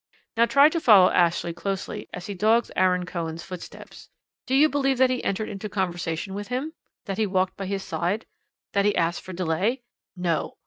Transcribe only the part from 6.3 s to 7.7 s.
with him? That he walked by